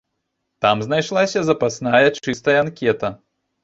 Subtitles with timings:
[0.65, 3.17] Там знайшлася запасная чыстая анкета.